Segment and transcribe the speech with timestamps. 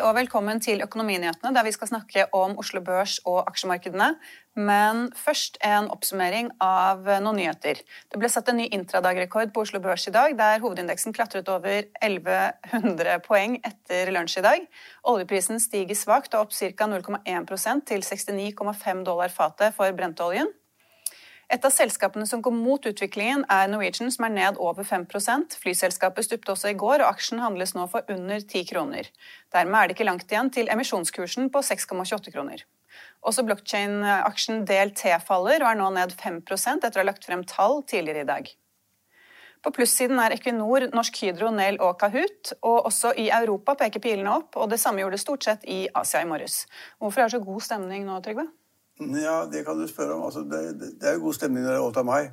[0.00, 4.14] Og velkommen til Økonominyhetene, der vi skal snakke om Oslo Børs og aksjemarkedene.
[4.56, 7.82] Men først en oppsummering av noen nyheter.
[8.10, 11.84] Det ble satt en ny intradagrekord på Oslo Børs i dag, der hovedindeksen klatret over
[12.00, 14.64] 1100 poeng etter lunsj i dag.
[15.12, 16.88] Oljeprisen stiger svakt og opp ca.
[16.94, 20.48] 0,1% til 69,5 dollar fatet for brentoljen.
[21.50, 25.08] Et av selskapene som går mot utviklingen, er Norwegian, som er ned over 5
[25.58, 29.10] Flyselskapet stupte også i går, og aksjen handles nå for under 10 kroner.
[29.50, 32.62] Dermed er det ikke langt igjen til emisjonskursen på 6,28 kroner.
[33.26, 37.82] Også blockchain-aksjen DLT faller og er nå ned 5 etter å ha lagt frem tall
[37.82, 38.52] tidligere i dag.
[39.60, 42.54] På plussiden er Equinor, Norsk Hydro, Nel og Kahoot.
[42.62, 45.82] Og også i Europa peker pilene opp, og det samme gjorde det stort sett i
[45.92, 46.62] Asia i morges.
[47.02, 48.46] Hvorfor er det så god stemning nå, Trygve?
[49.00, 50.24] Ja, det kan du spørre om.
[50.28, 52.30] Altså, det, det, er jo god stemning når det er all time high.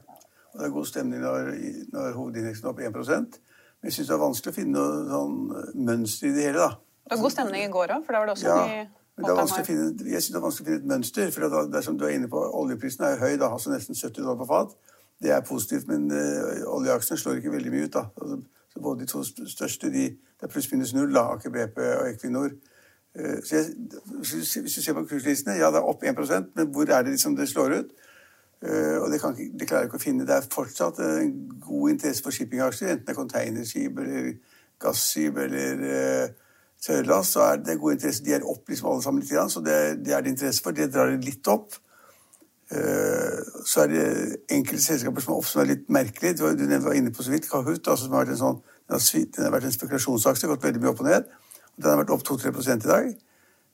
[0.54, 1.52] Og det er god stemning når,
[1.94, 3.40] når hovedindeksen er opp 1%
[3.78, 6.66] Men jeg syns det er vanskelig å finne noe sånn mønster i det hele.
[6.66, 6.70] da.
[7.08, 9.26] Det var god stemning i går òg, for da var det også ja, mye men
[9.26, 11.32] det er vanskelig å finne, Jeg syns det er vanskelig å finne et mønster.
[11.34, 13.98] for det, det er som du er inne på, Oljeprisen er høy, da, altså nesten
[13.98, 14.76] 70 dollar på fat.
[15.18, 17.94] Det er positivt, men uh, oljeaksjene slår ikke veldig mye ut.
[17.94, 18.04] da.
[18.22, 18.38] Altså,
[18.74, 22.54] så både de to største de, det er pluss-minus null, da, Aker BP og Equinor.
[23.20, 23.66] Eh, så jeg,
[24.64, 27.36] hvis du ser på kurslistene, ja, det er opp 1% men hvor er det liksom
[27.36, 27.96] det slår ut?
[28.62, 30.28] Eh, og det, kan, det klarer jeg ikke å finne.
[30.28, 34.30] Det er fortsatt en god interesse for shippingaksjer, enten det er containerskip eller
[34.82, 35.82] gasskip eller
[36.86, 38.26] tørrlast, så er det god interesse.
[38.26, 40.78] De er opp liksom alle sammen litt, så det, det er det interesse for.
[40.78, 41.74] Det drar det litt opp.
[42.70, 44.06] Så er det
[44.54, 46.36] enkelte selskaper som er opp som er litt merkelig.
[46.38, 48.62] Du, du var inne på så vidt Kahoot, altså, som har vært en, sånn,
[49.34, 51.34] den har vært en spekulasjonsaksje, gått veldig mye opp og ned.
[51.78, 53.10] Den har vært opp 2-3 i dag.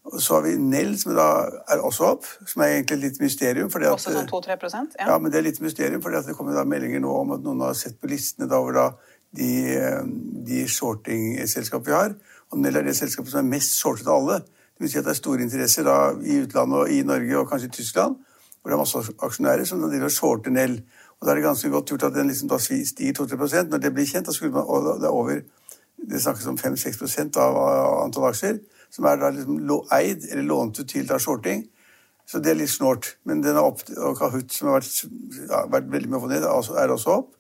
[0.04, 1.28] Og så har vi Nell, som da
[1.72, 3.70] er også opp, som er egentlig litt mysterium.
[3.72, 5.08] At, også sånn 2-3 ja.
[5.08, 5.16] ja.
[5.16, 7.78] men det er litt mysterium, for det kommer da meldinger nå om at noen har
[7.80, 8.88] sett på listene da, over da
[9.38, 9.54] de,
[10.50, 12.18] de shorting-selskapene vi har.
[12.52, 14.42] Og Nell er det selskapet som er mest shortet av alle.
[14.44, 17.50] Det vil si at det er store interesser da, i utlandet og i Norge og
[17.50, 18.20] kanskje i Tyskland,
[18.60, 20.82] hvor det er masse aksjonærer som driver og shorter Nell.
[21.16, 23.94] Og da er det ganske godt gjort at den liksom da stiger 2-3% Når det
[23.96, 25.40] blir kjent, da skulle man, og det er over
[26.10, 27.60] det snakkes om 5-6% av
[28.04, 28.60] antall aksjer,
[28.94, 29.62] som er da liksom
[29.96, 31.66] eid eller lånt ut til shorting.
[32.30, 33.18] Så det er litt snålt.
[33.28, 35.06] Men den er opp, og Kahoot, som har vært,
[35.50, 37.34] ja, vært veldig mye å få ned, er også opp.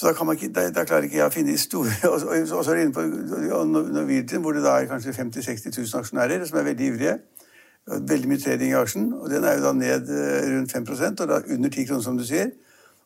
[0.00, 1.92] Så da, ikke, da, da klarer ikke jeg å finne historie.
[2.08, 3.04] Og så er det inne på
[3.68, 7.18] Norwegian, hvor det da er kanskje 50 000-60 000 aksjonærer som er veldig ivrige.
[7.90, 11.30] Veldig mye trading i aksjen, og den er jo da ned eh, rundt 5% og
[11.30, 12.52] da under 10 kroner, som du sier.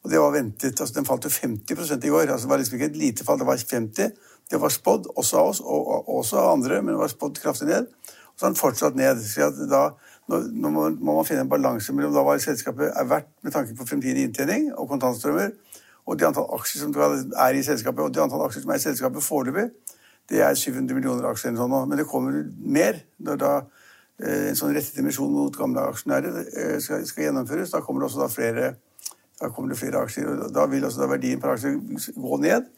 [0.05, 0.81] Og det var ventet.
[0.81, 2.31] altså Den falt jo 50 i går.
[2.31, 4.13] altså Det var liksom ikke et lite fall, det var 50
[4.51, 7.67] Det var spådd, også av oss, og også av andre, men det var spådd kraftig
[7.67, 7.87] ned.
[8.35, 9.23] Og så har den fortsatt ned.
[9.25, 9.89] så da,
[10.29, 13.87] nå, nå må, man finne en balanse mellom hva selskapet er verdt med tanke på
[13.89, 15.53] fremtidig inntjening og kontantstrømmer,
[16.05, 18.85] og de antall aksjer som er i selskapet, og de antall aksjer som er i
[18.85, 19.69] selskapet foreløpig.
[20.29, 24.57] Det er 700 millioner aksjer eller sånn men det kommer mer når da eh, en
[24.57, 27.73] sånn rettet emisjon mot gamle aksjonærer eh, skal, skal, gjennomføres.
[27.75, 28.71] Da kommer det også da flere
[29.41, 30.29] da kommer det flere aksjer.
[30.29, 31.75] og Da vil altså da verdien per aksje
[32.17, 32.69] gå ned.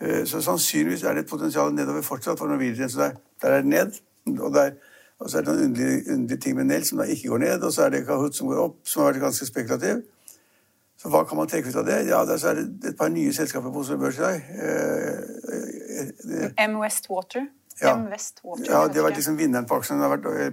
[0.00, 2.90] Eh, så sannsynligvis er det et potensial nedover fortsatt for Norwegian.
[2.90, 3.10] Så der,
[3.42, 3.92] der er det ned.
[4.40, 4.70] Og, der,
[5.18, 7.62] og så er det noen underlige, underlige ting med Nell som da ikke går ned.
[7.62, 10.02] Og så er det Kahoot som går opp, som har vært ganske spekulativ.
[10.98, 11.98] Så hva kan man trekke ut av det?
[12.08, 14.46] Ja, der så er det et par nye selskaper på Oslo Børs i dag.
[14.64, 15.18] Eh,
[16.40, 17.46] eh, M West Water.
[18.68, 20.02] Ja, ja det har vært liksom vinneren på aksjen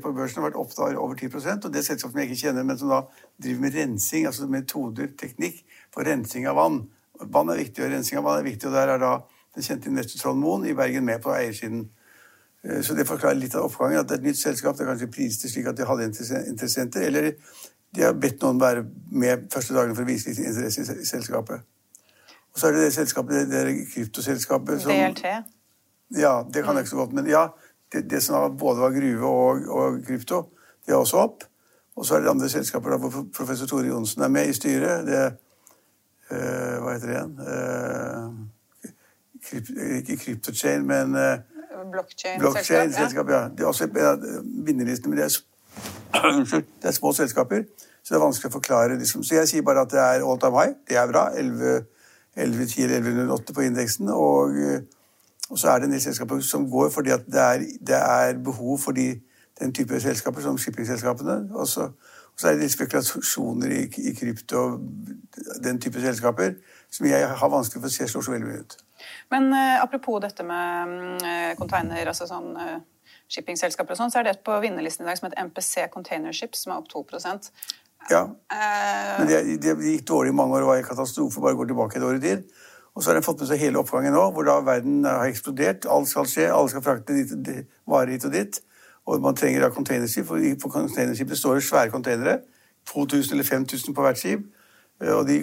[0.02, 2.80] på børsen har vært opp over 10% og det selskapet som jeg ikke kjenner, men
[2.80, 3.04] som da
[3.38, 5.62] driver med rensing, altså metoder, teknikk
[5.94, 6.82] for rensing av vann.
[7.22, 9.14] Vann er viktig, og rensing av vann er viktig, og der er da
[9.56, 11.90] den kjente investor Trond Moen i Bergen med på eiersiden.
[12.64, 14.00] Eh, så det forklarer litt av oppgangen.
[14.00, 14.78] At det er et nytt selskap.
[14.78, 17.08] Det er kanskje priset slik at de hadde interessenter.
[17.08, 17.34] Eller
[17.92, 21.66] De har bedt noen være med første dagene for å vise litt interesse i selskapet.
[22.54, 25.26] Og så er det det selskapet, det, det kryptoselskapet som DLT?
[26.18, 27.48] Ja, det kan jeg ikke så godt, men ja.
[27.92, 30.44] Det, det som både var gruve og, og krypto,
[30.86, 31.44] det er også opp.
[31.96, 35.08] Og så er det andre selskaper der hvor professor Tore Johnsen er med i styret.
[35.08, 35.34] Det
[36.32, 37.40] øh, Hva heter det igjen?
[37.40, 38.30] Øh,
[39.50, 41.38] krypt, ikke CryptoChain, men øh,
[42.40, 43.30] Blockchain-selskap.
[43.30, 43.44] ja.
[43.44, 44.16] Det er også ja,
[44.66, 45.40] vinnerlisten, men det er,
[46.82, 47.64] det er små selskaper.
[48.04, 48.98] Så det er vanskelig å forklare.
[48.98, 49.24] Liksom.
[49.24, 50.74] Så jeg sier bare at det er all time high.
[50.90, 51.28] Det er bra.
[51.38, 54.10] 1110 eller 1108 på indeksen.
[54.10, 54.58] Og,
[55.52, 58.38] og, så er det en del selskaper som går fordi at det er, det er
[58.44, 59.14] behov for de,
[59.60, 61.50] den type selskaper som shippingselskapene.
[61.54, 61.90] Og så,
[62.32, 64.80] og så er det spekulasjoner i, i krypto og
[65.64, 66.56] den type selskaper
[66.92, 68.78] som jeg har vanskelig for å se slår så veldig mye ut.
[69.34, 72.80] Men uh, apropos dette med uh, container, altså sånn uh,
[73.32, 76.58] shippingselskaper og sånn, så er det et på vinnerlisten i dag som heter MPC Containership,
[76.60, 77.52] som er opp 2%
[78.12, 78.26] Ja,
[79.20, 81.44] men det, det, gikk dårlig i mange år og var en katastrofe.
[81.44, 82.48] Bare går tilbake et år i tid.
[82.96, 85.88] Og så har den fått med seg hele oppgangen nå, hvor da verden har eksplodert.
[85.90, 88.60] Alt skal skje, alle skal frakte dit, varer hit og dit.
[89.08, 92.42] Og man trenger da containerskip, for på containerskipet står det svære containere.
[92.92, 94.44] 2000 eller 5000 på hvert skip.
[95.02, 95.38] Eh, og de,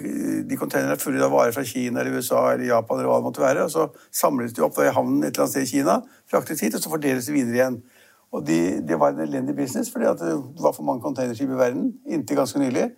[0.49, 2.99] de containerne er fulle av varer fra Kina eller USA eller Japan.
[2.99, 3.87] eller hva det måtte være, og Så
[4.21, 5.99] samles de opp da i havnen et eller annet sted i Kina,
[6.31, 7.81] fraktes hit, og så fordeles de videre igjen.
[8.31, 11.93] Og de, Det var en elendig business, fordi det var for mange containerskip i verden
[12.05, 12.91] inntil ganske nylig.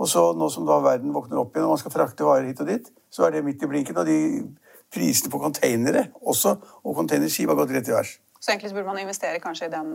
[0.00, 2.60] Og så nå som da verden våkner opp igjen og man skal frakte varer hit
[2.64, 3.98] og dit, så er det midt i blinken.
[4.00, 4.18] Og de
[4.92, 8.18] prisene på containere også, og containerskip har gått rett i værs.
[8.42, 9.90] Så egentlig burde man investere kanskje i den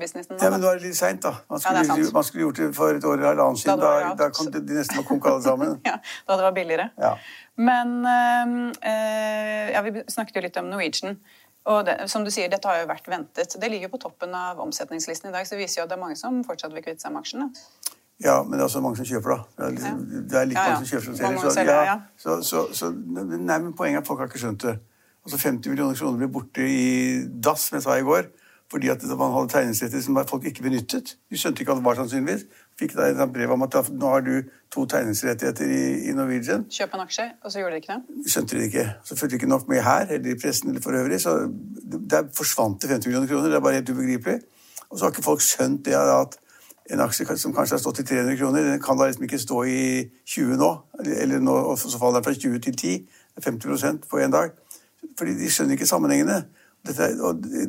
[0.00, 0.38] businessen nå?
[0.40, 1.34] Ja, men nå er det litt seint, da.
[1.52, 3.82] Man skulle, ja, man skulle, gjort det for et år eller halvannet siden.
[3.82, 5.74] Da, da, da kom de nesten var konk alle sammen.
[5.90, 6.88] ja, Da det var billigere.
[6.96, 7.12] Ja.
[7.60, 11.20] Men uh, ja, vi snakket jo litt om Norwegian.
[11.68, 13.58] Og det, som du sier, dette har jo vært ventet.
[13.60, 15.98] Det ligger jo på toppen av omsetningslisten i dag, så det viser jo at det
[15.98, 17.50] er mange som fortsatt vil kvitte seg med aksjene.
[18.20, 19.38] Ja, men det er også mange som kjøper, da.
[19.56, 21.40] Det er, litt, det er litt mange som kjøper som selger.
[21.40, 24.76] Så, ja, så, så, så, nei, men poenget er at folk har ikke skjønt det.
[25.24, 26.84] Altså 50 millioner kroner blir borte i
[27.44, 28.28] dass, som jeg sa i går
[28.70, 31.16] fordi at man hadde tegningsretter som folk ikke benyttet.
[31.30, 32.44] De skjønte ikke hva det var, sannsynligvis.
[32.78, 36.62] Fikk da et brev om at nå har du to tegningsrettigheter i, i, Norwegian.
[36.70, 38.30] Kjøp en aksje, og så gjorde de ikke det?
[38.30, 38.84] Skjønte de ikke.
[39.04, 41.18] Så fulgte de ikke nok med her eller i pressen eller for øvrig.
[41.20, 41.34] Så
[42.14, 43.50] der forsvant det 50 millioner kroner.
[43.50, 44.38] Det er bare helt ubegripelig.
[44.88, 46.38] Og så har ikke folk skjønt det at
[46.92, 49.62] en aksje som kanskje har stått i 300 kroner, den kan da liksom ikke stå
[49.64, 49.82] i
[50.26, 50.70] 20 nå.
[51.06, 52.96] Eller nå, så faller den fra 20 til 10.
[53.40, 54.50] 50% på én dag.
[55.18, 56.42] Fordi de skjønner ikke sammenhengene.
[56.88, 57.28] Og,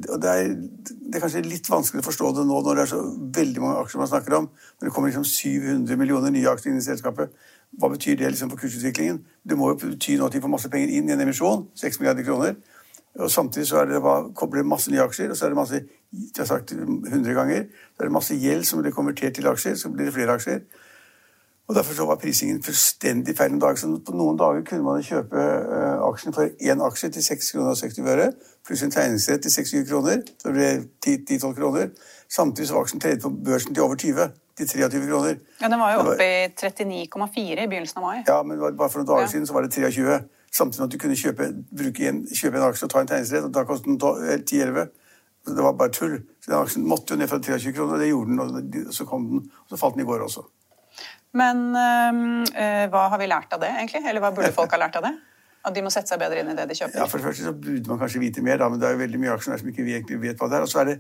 [0.10, 2.92] og det, er, det, er, kanskje litt vanskelig å forstå det nå når det er
[2.94, 3.00] så
[3.36, 4.48] veldig mange aksjer man snakker om.
[4.80, 7.34] Når det kommer liksom 700 millioner nye aksjer inn i selskapet.
[7.80, 9.22] Hva betyr det liksom for kursutviklingen?
[9.48, 11.68] Det må jo bety nå at de får masse penger inn i en emisjon.
[11.80, 12.56] 6 milliarder kroner.
[13.20, 15.82] Og Samtidig så er det bare, kobler masse nye aksjer, og så er det masse
[16.12, 19.76] jeg har sagt 100 ganger, så er det masse gjeld som blir konvertert til aksjer.
[19.80, 20.64] Så blir det flere aksjer.
[21.72, 23.78] Og Derfor så var prisingen fullstendig feil en dag.
[23.80, 27.70] Så på noen dager kunne man kjøpe uh, aksjen for én aksje til 6 kroner
[27.72, 28.26] og 60 øre,
[28.68, 30.20] pluss en tegningsrett til 6-7 kroner.
[30.42, 31.88] Så det ble 10-12 kroner.
[32.28, 34.28] Samtidig så var aksjen tredje på børsen til over 20.
[34.58, 35.40] Til 23 kroner.
[35.62, 38.20] Ja, Den var jo oppe i 39,4 i begynnelsen av mai.
[38.28, 39.34] Ja, men bare for noen dager ja.
[39.38, 40.22] siden så var det 23.
[40.52, 41.52] Samtidig at du kunne kjøpe,
[42.12, 44.90] en, kjøpe en aksje og ta en tegningsrett, og da kostet den 10-11.
[45.48, 46.20] Det var bare tull.
[46.44, 49.08] Så den aksjen måtte jo ned fra 23 kroner, og det gjorde den, og så
[49.08, 49.48] kom den.
[49.64, 50.52] Og så falt den i går også.
[51.38, 54.04] Men øh, hva har vi lært av det, egentlig?
[54.04, 55.14] Eller hva burde folk ha lært av det?
[55.62, 56.98] At de må sette seg bedre inn i det de kjøper?
[56.98, 59.04] Ja, For det første så burde man kanskje vite mer, da, men det er jo
[59.04, 60.66] veldig mye aksjonærer som ikke egentlig vet hva det er.
[60.66, 60.98] Og så er det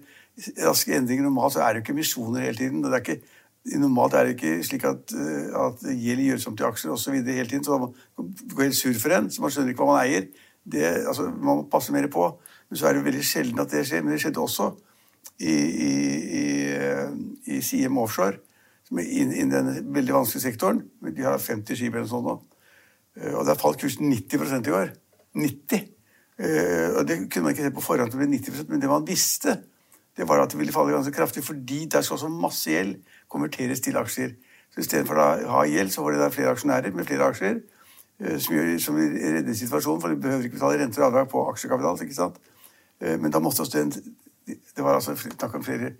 [0.61, 1.25] raske endringer.
[1.25, 2.83] Normalt så er det jo ikke misjoner hele tiden.
[2.85, 3.39] og det er ikke
[3.77, 7.17] Normalt er det ikke slik at, at gjeld gjøres om til aksjer osv.
[7.17, 7.65] hele tiden.
[7.65, 7.91] Så man
[8.55, 10.29] går helt sur for en, så man skjønner ikke hva man eier.
[10.65, 12.25] Det, altså, man må passe mer på.
[12.69, 14.01] Men så er det veldig sjelden at det skjer.
[14.05, 14.71] Men det skjedde også
[15.41, 15.91] i, i,
[16.41, 16.45] i,
[17.53, 18.39] i CM Offshore
[18.99, 20.81] innen den veldig vanskelige sektoren.
[21.01, 22.35] De har 50 skip eller sånn nå.
[22.35, 22.47] Og
[23.35, 24.93] og der falt kursen 90% i år.
[25.35, 25.75] 90
[26.39, 28.89] eh, Og det kunne man ikke se på forhånd til det ble 90% men det
[28.89, 29.57] man visste,
[30.17, 32.97] det var at det ville falle ganske kraftig, fordi der skal også masse gjeld
[33.31, 34.33] konverteres til aksjer.
[34.71, 37.61] Så Istedenfor å ha gjeld, så var det der flere aksjonærer med flere aksjer
[38.19, 41.45] eh, som, gjør, som redder situasjonen, for de behøver ikke betale renter og avdrag på
[41.51, 42.01] aksjekapital.
[42.03, 42.41] ikke sant?
[43.01, 43.89] Men da måtte også den
[44.45, 45.93] Det var altså snakk om flere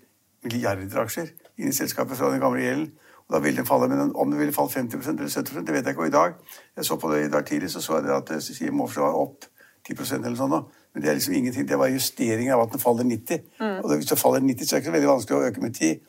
[0.44, 2.92] milliarder aksjer inn i selskapet fra den gamle gjelden.
[3.28, 5.84] Og da ville den falle, men Om den ville falt 50% eller 70 det vet
[5.84, 6.00] jeg ikke.
[6.00, 6.34] Og i dag
[6.76, 9.14] jeg så på det i dag tidlig, så så jeg det at Cecilie Morse var
[9.14, 9.44] opp
[9.88, 10.50] 10% eller sånn.
[10.50, 10.62] da.
[10.94, 11.68] Men det er liksom ingenting.
[11.68, 13.38] Det var justeringen av at den faller 90.
[13.60, 13.78] Mm.
[13.84, 15.74] Og hvis den faller 90, så er det ikke så veldig vanskelig å øke med
[15.74, 16.00] 10.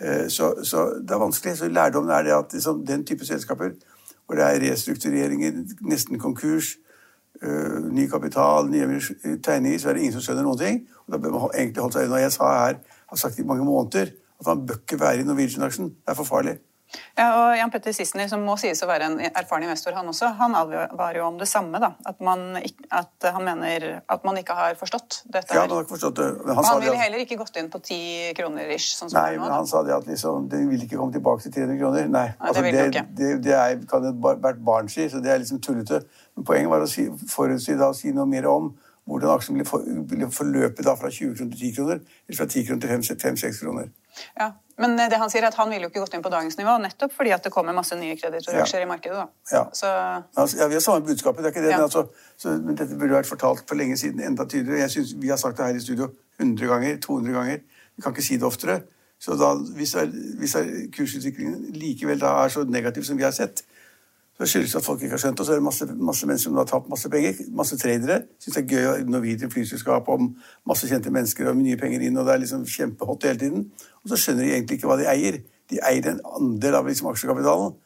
[0.00, 1.56] Eh, så, så det er vanskelig.
[1.58, 3.74] Så lærdommen er det at liksom, den type selskaper
[4.26, 6.76] hvor det er restruktureringer, nesten konkurs,
[7.42, 9.00] øh, ny kapital, nye
[9.42, 10.78] tegninger, så er det ingen som skjønner noen ting.
[11.06, 12.20] Og da bør man egentlig holde seg unna.
[12.22, 15.94] Jeg sa her har sagt i mange måneder at man bør ikke være i Norwegian-aksjen.
[16.02, 16.58] Det er for farlig.
[17.16, 20.28] Ja, og Jan Petter Sissener, som må sies å være en erfaren investor, han også,
[20.36, 21.80] han advarer jo om det samme.
[21.80, 22.58] da, At, man,
[22.92, 25.54] at han mener at man ikke har forstått dette.
[25.56, 26.28] Ja, man har ikke forstått det.
[26.44, 28.00] Men han, han ville at- heller ikke gått inn på ti
[28.36, 28.92] kroner ish.
[28.98, 31.46] sånn som Nei, nå, men han sa det at liksom, den vil ikke komme tilbake
[31.46, 32.12] til 300 kroner.
[32.12, 35.64] Nei, altså, det det, det, det er, kan hvert barn si, så det er liksom
[35.64, 36.04] tullete.
[36.36, 38.72] Men poenget var å si, forutsi da, å si noe mer om
[39.08, 42.46] hvordan aksjen ville, for, ville forløpe da fra 20 kroner til 10 kroner, eller fra
[42.46, 43.88] 10 kroner til 5-6 kroner.
[44.38, 46.56] Ja, Men det han sier er at han ville jo ikke gått inn på dagens
[46.58, 48.86] nivå, nettopp fordi at det kommer masse nye kreditoraksjer Ja.
[48.86, 49.16] i markedet.
[49.16, 49.26] da.
[49.52, 49.64] Ja.
[49.72, 49.86] Så
[50.36, 51.76] Altså, ja, Vi har samme budskapet, det er ikke det, Ja.
[51.76, 54.80] men, altså, så, men dette burde vært fortalt for lenge siden enda tydeligere.
[54.80, 56.08] Jeg synes, Vi har sagt det her i studio
[56.40, 57.58] 100 ganger, 200 ganger.
[57.96, 58.82] Vi kan ikke si det oftere.
[59.20, 59.92] Så da, hvis,
[60.40, 60.56] hvis
[60.96, 63.62] kursutviklingen likevel da er så negativ som vi har sett,
[64.38, 65.44] så skyldes det at folk ikke har skjønt det.
[65.44, 67.40] Og så er det masse, masse mennesker som har tapt masse penger.
[67.58, 68.22] Masse tradere.
[68.40, 70.30] Syns det er gøy å Norwegian flyselskap om
[70.68, 73.66] masse kjente mennesker og mye penger inn, og det er liksom kjempehot hele tiden.
[74.02, 75.42] Og så skjønner de egentlig ikke hva de eier.
[75.70, 77.76] De eier en andel av liksom aksjekapitalen.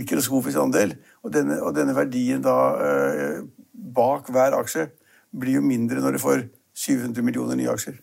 [0.00, 0.96] Mikroskopisk andel.
[1.24, 2.56] Og denne, og denne verdien da
[2.88, 3.38] eh,
[3.72, 4.88] bak hver aksje
[5.34, 8.00] blir jo mindre når du får 700 millioner nye aksjer.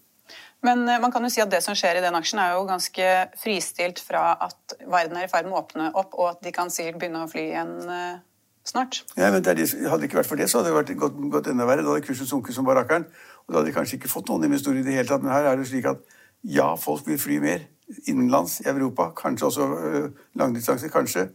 [0.65, 2.67] Men eh, man kan jo si at det som skjer i den aksjen, er jo
[2.69, 3.07] ganske
[3.41, 6.71] fristilt fra at verden er i ferd med å åpne opp, og at de kan
[6.73, 8.21] sikkert begynne å fly igjen eh,
[8.67, 9.01] snart.
[9.17, 11.51] Ja, men det Hadde det ikke vært for det, så hadde det vært gått, gått
[11.51, 11.85] enda verre.
[11.85, 13.07] Da hadde kursen sunket som barakkeren.
[13.47, 15.25] Og da hadde de kanskje ikke fått noen investorer i det hele tatt.
[15.25, 16.03] Men her er det slik at
[16.41, 17.65] ja, folk vil fly mer
[18.05, 19.09] innenlands i Europa.
[19.17, 20.05] Kanskje også øh,
[20.37, 21.27] langdistanse, kanskje.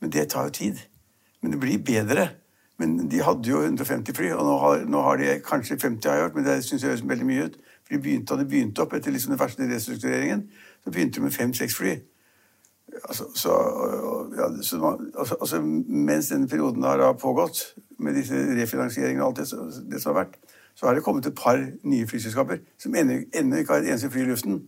[0.00, 0.80] Men det tar jo tid.
[1.44, 2.30] Men det blir bedre.
[2.80, 6.16] Men de hadde jo 150 fly, og nå har, nå har de kanskje 50, har
[6.16, 7.58] jeg hørt, men det syns jeg høres veldig mye ut.
[7.84, 10.46] For de begynte, da de begynte opp etter liksom den verste restruktureringen,
[10.84, 11.94] så begynte de med fem-seks fly.
[13.08, 13.52] Altså, så,
[14.38, 19.36] ja, så man, altså, altså, mens denne perioden har pågått, med disse refinansieringene og alt
[19.36, 19.58] det,
[19.92, 20.38] det som har vært,
[20.74, 24.24] så har det kommet et par nye flyselskaper som ennå ikke har et eneste fly
[24.24, 24.62] i luften.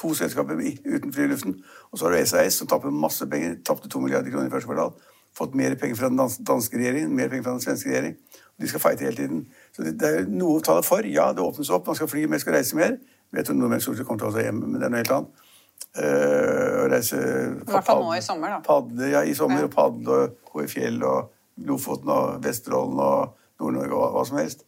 [0.00, 1.58] To selskaper uten fly i luften.
[1.90, 3.58] Og så har du SAS, som tapper masse penger.
[3.66, 4.94] Tapte to milliarder kroner i første kvartal.
[5.36, 6.16] Fått mer penger fra den
[6.48, 8.16] danske regjeringen, mer penger fra den svenske regjering.
[8.60, 9.44] De skal fighte hele tiden.
[9.72, 11.06] Så det, det er noe å ta det for.
[11.08, 12.98] Ja, det åpnes opp, man skal fly mer, skal reise mer.
[13.32, 15.46] Vet du, nordmenn stort sett kommer til å hjemme, men det er noe helt annet.
[15.90, 18.58] Uh, reise I hvert fall nå i sommer, da.
[18.62, 19.68] Padle, ja, i sommer, Ja.
[19.70, 21.32] og padle og gå i fjell og
[21.66, 24.62] Lofoten og Vesterålen og Nord-Norge og hva som helst.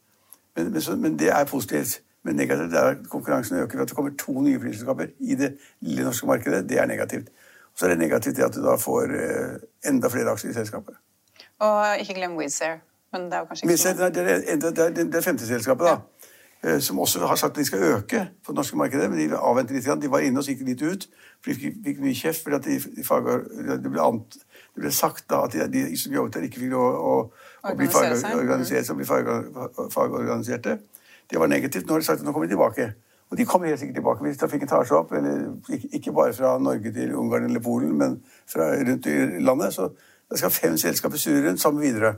[0.57, 2.01] Men, men, så, men det er positivt.
[2.23, 5.57] Men negativt er at konkurransen øker ved at det kommer to nye flyselskaper i det
[5.81, 6.69] lille norske markedet.
[6.71, 7.33] Det er negativt.
[7.73, 9.57] Og så er det negativt det at du da får eh,
[9.91, 10.99] enda flere aksjer i selskapet.
[11.65, 12.79] Og ikke glem Wizz Air.
[13.13, 15.97] Men det er jo kanskje ikke så det det, det, er det femte selskapet, da.
[16.63, 16.79] Ja.
[16.81, 19.75] Som også har sagt at de skal øke på det norske markedet, men de avventer
[19.75, 19.89] litt.
[20.03, 21.09] De var inne og så gikk litt ut.
[21.43, 23.27] For de fikk, mye kjeft fordi at de, de fag,
[23.83, 24.37] det, ble ant,
[24.77, 27.15] det ble sagt da at de, de som jobbet der, ikke fikk lov å,
[27.67, 29.03] å bli fagorganisert mm.
[29.11, 30.79] fag- fagorganiserte.
[31.33, 31.89] Det var negativt.
[31.89, 32.93] Nå har de sagt at nå kommer de tilbake.
[33.33, 35.13] Og de kommer helt sikkert tilbake hvis trafikken tar seg opp.
[35.19, 35.49] Eller
[35.99, 39.75] ikke bare fra Norge til Ungarn eller Polen, men fra rundt i landet.
[39.75, 39.91] Så
[40.31, 42.15] da skal fem selskaper surre rundt sammen videre.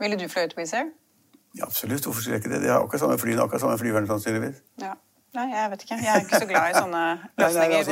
[0.00, 0.90] Ville du fløyet Wizz Air?
[1.58, 2.04] Ja, absolutt.
[2.04, 2.62] Hvorfor skulle jeg ikke det?
[2.62, 4.62] De har akkurat samme flyene, akkurat samme flyverne sannsynligvis.
[4.80, 4.92] Ja.
[5.34, 5.96] Nei, jeg vet ikke.
[6.02, 7.02] Jeg er ikke så glad i sånne
[7.38, 7.84] løsninger.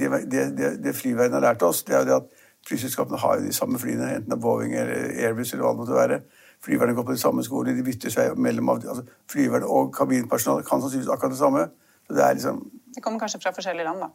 [0.00, 3.36] det, det, det, det flyverden har lært oss, det er jo det at flyselskapene har
[3.36, 6.20] jo de samme flyene, enten det er Boeing eller Airbus eller hva det måtte være.
[6.64, 10.80] Flyverne går på de samme skolene, de bytter seg mellom altså, Flyverne og kabinpersonale kan
[10.80, 11.66] sannsynligvis akkurat det samme.
[12.06, 12.62] Så det er liksom
[12.96, 14.08] Det kommer kanskje fra forskjellige land, da.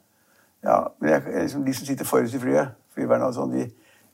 [0.63, 3.69] Ja, men jeg, jeg, liksom, de som sitter forrest i flyet, flyverne og sånn, de,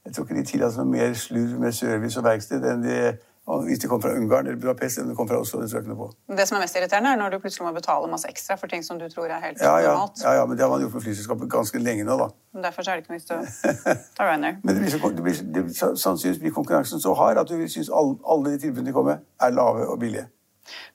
[0.08, 3.00] jeg tror ikke de tillater noe mer slurv med service og verksted enn de
[3.48, 5.62] hvis de kommer fra Ungarn eller Budapest eller om de kommer fra Oslo.
[5.62, 6.36] Det tror jeg ikke noe på.
[6.36, 8.84] Det som er mest irriterende, er når du plutselig må betale masse ekstra for ting
[8.84, 10.20] som du tror er helt Ja, ja, normalt.
[10.24, 12.28] ja, ja, men det har man gjort med flyselskapet ganske lenge nå, da.
[12.66, 14.60] Derfor er det ikke noe vits i å ta Ryanair.
[14.64, 17.56] Men det blir, så, det blir, det blir, sannsynligvis blir konkurransen så hard at du
[17.62, 20.28] vil synes alle, alle de tilbudene de kommer er lave og billige.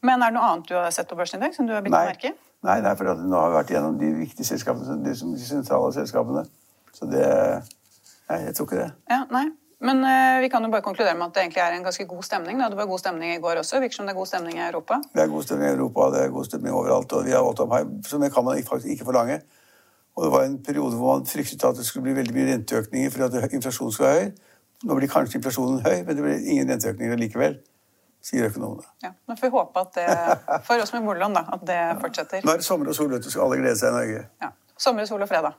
[0.05, 2.05] Men er det noe annet du har sett på børsindeks som du har begynt å
[2.05, 5.89] merke nei, nei for nå har vi vært gjennom de viktige selskapene, de, de sentrale
[5.97, 6.45] selskapene.
[6.93, 7.25] Så det
[8.31, 8.93] Nei, jeg tror ikke det.
[9.11, 9.49] Ja, nei.
[9.83, 12.23] Men eh, vi kan jo bare konkludere med at det egentlig er en ganske god
[12.23, 12.61] stemning.
[12.63, 12.69] Da.
[12.71, 13.81] Det var god stemning i går også.
[13.83, 15.01] Virker som det er god stemning i Europa.
[15.15, 17.57] Det er god stemning i Europa, det er god stemning overalt, og vi har all
[17.59, 19.41] time high, så det kan man faktisk ikke forlange.
[20.17, 23.11] Og det var en periode hvor man fryktet at det skulle bli veldig mye renteøkninger
[23.11, 24.33] fordi at inflasjonen skulle være høy.
[24.83, 27.57] Nå blir kanskje inflasjonen høy, men det blir ingen renteøkninger likevel,
[28.23, 28.87] sier økonomene.
[29.03, 30.07] Ja, Nå får vi håpe at det,
[30.69, 32.45] for oss med boliglån, da, at det fortsetter.
[32.47, 34.27] Nå er det sommer og sol, vet du, skal alle glede seg i Norge.
[34.45, 34.53] Ja.
[34.79, 35.59] Sommer, sol og fredag.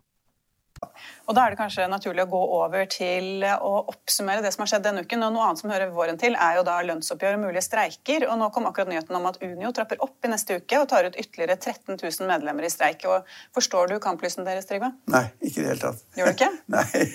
[1.31, 4.69] Og Da er det kanskje naturlig å gå over til å oppsummere det som har
[4.73, 5.21] skjedd denne uken.
[5.23, 8.25] og Noe annet som hører våren til, er jo da lønnsoppgjør og mulige streiker.
[8.27, 11.07] og Nå kom akkurat nyheten om at Unio trapper opp i neste uke og tar
[11.07, 13.05] ut ytterligere 13 000 medlemmer i streik.
[13.07, 13.23] og
[13.55, 14.91] Forstår du kamplysten deres, Trygve?
[15.07, 16.03] Nei, ikke i det hele tatt.
[16.19, 16.51] Gjør du ikke?
[16.75, 17.05] nei,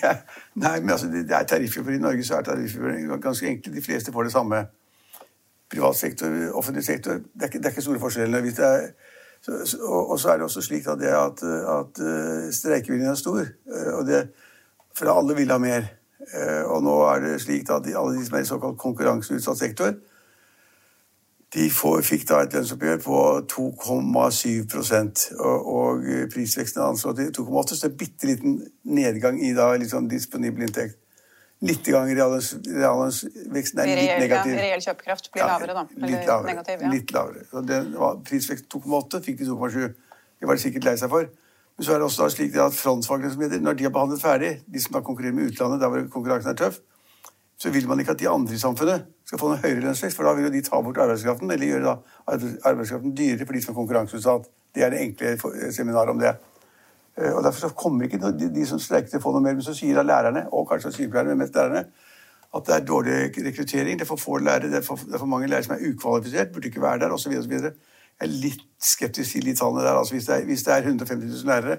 [0.64, 3.76] nei, men altså, det er tariffoppgjør i Norge, så er tariffer ganske enkelt.
[3.76, 4.62] De fleste får det samme.
[5.68, 7.20] Privat sektor, offentlig sektor.
[7.20, 8.48] Det er ikke, det er ikke store forskjeller.
[8.48, 8.88] Hvis det er
[9.82, 11.42] og, så er det også slik at, at,
[11.78, 13.44] at uh, streikeviljen er stor.
[13.66, 14.28] Uh, og det,
[14.96, 15.88] for alle vil ha mer.
[16.26, 19.94] Uh, og nå er det slik at alle de som er i såkalt konkurranseutsatt sektor,
[21.54, 23.18] de får, fikk da et lønnsoppgjør på
[23.52, 29.38] 2,7 og, og prisveksten er anslått til 2,8 så det er en bitte liten nedgang
[29.40, 30.98] i da, liksom, disponibel inntekt.
[31.66, 34.56] Litt reallønnsveksten er litt negativ.
[34.60, 35.84] Reell kjøpekraft blir lavere, da.
[35.96, 36.52] Eller litt lavere.
[36.52, 36.92] Negativ, ja.
[36.92, 37.46] Litt lavere.
[37.50, 39.94] Så det var prisvekst 2,8, fikk de 2,7.
[40.36, 41.30] Det var de sikkert lei seg for.
[41.76, 44.52] Men så er det også slik at frontfagene som heter, når de har behandlet ferdig,
[44.64, 46.78] de som da konkurrerer med utlandet, der hvor konkurransen er tøff,
[47.60, 50.28] så vil man ikke at de andre i samfunnet skal få noe høyere lønnsvekst, for
[50.28, 51.94] da vil jo de ta bort arbeidskraften, eller gjøre
[52.28, 54.48] arbeidskraften dyrere for de som er konkurranseutsatt.
[54.76, 55.34] Det er det enkle
[55.72, 56.34] seminaret om det.
[57.18, 59.56] Eh, og Derfor kommer ikke de, de som streiker til å få noe mer.
[59.56, 61.84] Men så sier lærerne, og kanskje sykepleierne, men mest lærerne,
[62.56, 63.98] at det er dårlig rekruttering.
[63.98, 65.84] Det er for få lærere, det er for, det er for mange lærere som er
[65.90, 67.32] ukvalifisert, burde ikke være der, osv.
[67.36, 69.98] Jeg er litt skeptisk til de tallene der.
[69.98, 71.78] altså Hvis det er, hvis det er 150 000 lærere,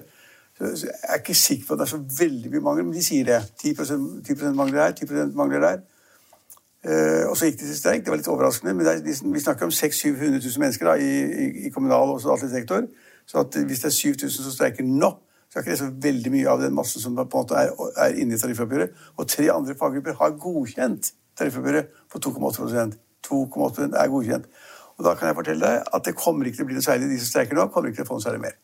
[0.58, 3.02] så, jeg er ikke sikker på at det er så veldig mye mangler, men de
[3.04, 3.38] sier det.
[3.62, 5.78] 10%, 10 mangler der, 10 mangler der.
[7.30, 8.04] Og så gikk de til streik.
[8.04, 8.74] Det var litt overraskende.
[8.74, 12.50] Men er, vi snakker om 600 000-700 000 mennesker da, i, i, kommunal og statlig
[12.50, 12.86] sektor.
[13.26, 15.12] Så hvis det er 7000 som streiker nå,
[15.48, 17.70] så er ikke det så veldig mye av den massen som på en måte er,
[18.04, 18.96] er inne i tariffoppgjøret.
[19.16, 24.48] Og tre andre faggrupper har godkjent tariffoppgjøret på 2,8% 2,8 er godkjent.
[24.98, 27.10] Og da kan jeg fortelle deg at det kommer ikke til å bli noe særlig.
[27.12, 28.56] De som streiker nå, kommer ikke til å få noe særlig mer.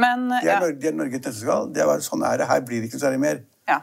[0.00, 0.72] Men, det, er, ja.
[0.72, 2.02] det er Norge et nøtteskall.
[2.04, 2.48] Sånn er det.
[2.48, 3.42] Her blir det ikke noe særlig mer.
[3.68, 3.78] Ja.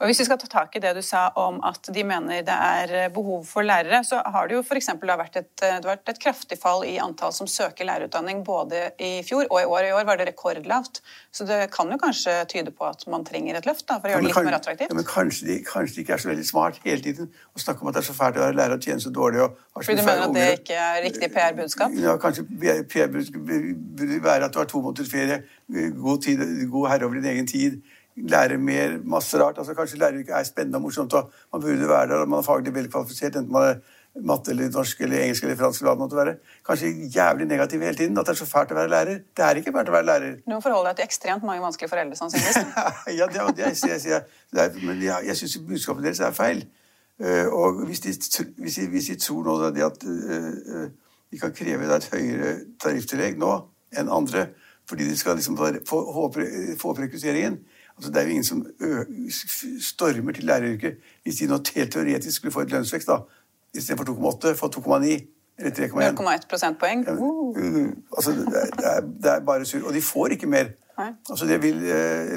[0.00, 2.54] Og Hvis vi skal ta tak i det du sa om at de mener det
[2.54, 4.88] er eh, behov for lærere, så har det jo f.eks.
[4.96, 9.44] vært et, eh, vært et kraftig fall i antall som søker lærerutdanning både i fjor
[9.50, 9.90] og i år.
[9.90, 11.02] I år var det rekordlavt.
[11.36, 14.14] Så det kan jo kanskje tyde på at man trenger et løft da, for å
[14.14, 14.88] gjøre det litt mer attraktivt?
[14.88, 17.84] Ja, men kanskje de, kanskje de, ikke er så veldig smart hele tiden å snakke
[17.84, 19.44] om at det er så fælt å være lærer og tjene så dårlig.
[19.44, 22.00] Og Fordi du mener at det ikke er riktig PR-budskap?
[22.00, 23.52] Ja, kanskje PR-budskap
[24.00, 26.40] burde være at du har to måneders ferie, god, tid,
[26.72, 27.82] god herre over din egen tid
[28.28, 29.58] lære mer, masse rart.
[29.58, 32.46] Altså, kanskje læreryrket er spennende og morsomt, og man burde være der, og man er
[32.46, 33.74] faglig velkvalifisert, enten man er
[34.26, 35.80] matte eller norsk eller engelsk eller fransk.
[35.80, 36.34] eller hva det måtte være.
[36.66, 38.18] Kanskje jævlig negativ hele tiden.
[38.18, 39.20] At det er så fælt å være lærer.
[39.36, 40.36] Det er ikke fælt å være lærer.
[40.46, 42.56] Du må forholde deg til ekstremt mange vanskelige foreldre, sannsynligvis.
[43.20, 44.22] ja, det, det, jeg, jeg,
[44.56, 46.64] jeg, men jeg, jeg syns budskapet deres er feil.
[47.20, 48.14] Uh, og hvis de,
[48.58, 50.86] hvis, de, hvis de, tror nå det at uh,
[51.30, 53.52] de kan kreve et høyere tarifftillegg nå
[54.00, 54.48] enn andre
[54.88, 55.98] fordi de skal liksom få, få
[56.90, 57.60] opp rekrutteringen,
[58.00, 58.62] Altså, det er jo ingen som
[59.80, 63.18] stormer til læreryrket hvis de nå helt teoretisk skulle få et lønnsvekst da,
[63.76, 65.10] istedenfor 2,8, få 2,9
[65.60, 66.16] eller 3,1.
[66.16, 67.04] 0,1 prosentpoeng?
[67.10, 67.90] Uh.
[68.16, 69.84] Altså, det, er, det er bare surr.
[69.84, 70.72] Og de får ikke mer.
[71.30, 71.76] Altså, det vil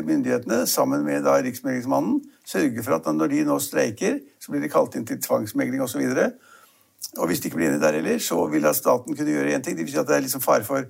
[0.03, 4.71] myndighetene, sammen med da Riksmeglingsmannen, sørge for at når de nå streiker, så blir de
[4.71, 6.03] kalt inn til tvangsmegling osv.
[6.03, 9.31] Og, så og hvis de ikke blir enige der heller, så vil da staten kunne
[9.31, 9.77] gjøre én ting.
[9.77, 10.83] Det vil si at det er liksom fare for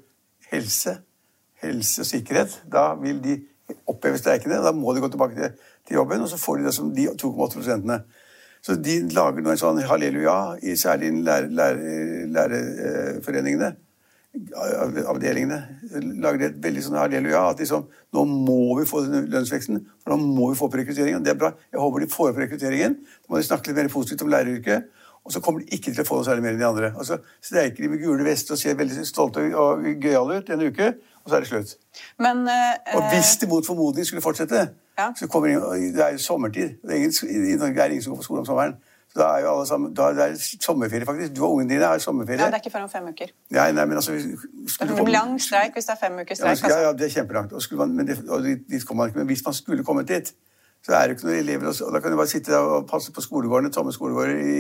[0.52, 0.98] helse,
[1.62, 2.64] helse og sikkerhet.
[2.72, 3.40] Da vil de
[3.90, 4.62] oppheve streikene.
[4.64, 5.50] Da må de gå tilbake til,
[5.88, 7.98] til, jobben, og så får de det som de 2,8 prosentene.
[8.64, 13.70] Så de lager nå en sånn halleluja, i særlig lærerforeningene.
[14.34, 15.60] avdelingene, avdelingene
[16.24, 17.42] lagde et veldig sånn halleluja.
[17.52, 17.82] At liksom,
[18.16, 21.24] nå må vi få den lønnsveksten, for nå må vi få på rekrutteringen.
[21.26, 21.52] Det er bra.
[21.72, 22.94] Jeg håper de får opp rekrutteringen.
[23.04, 24.80] Da må de snakke litt mer positivt om læreryrket.
[25.24, 26.90] Og så kommer de ikke til å få noe særlig mer enn de andre.
[27.00, 30.66] Og så streiker de med gule vester og ser veldig stolte og gøyale ut en
[30.68, 30.90] uke,
[31.24, 31.76] og så er det slutt.
[32.20, 35.12] Men, uh, og hvis de mot formodning skulle fortsette, ja.
[35.20, 36.76] så kommer de, det er jo sommertid.
[36.92, 38.76] Ingen, I Norge er det ingen som går på skole om sommeren.
[39.14, 41.36] Så da er jo alle sammen, da er det sommerferie, faktisk.
[41.36, 42.40] Du og ungene dine har sommerferie.
[42.42, 43.28] Ja, Det er ikke før om fem uker.
[43.52, 44.12] Ja, nei, men altså...
[44.12, 46.64] Det er en lang streik hvis det er fem uker streik.
[46.64, 46.98] Ja, ja, altså.
[46.98, 47.54] det er kjempelangt.
[47.54, 49.20] Og, man, men det, og dit kommer man ikke.
[49.20, 50.34] Men hvis man skulle kommet dit,
[50.84, 53.22] så er det ikke noen elever, og Da kan du bare sitte og passe på
[53.24, 54.56] skolegårdene, tomme skolegårder i,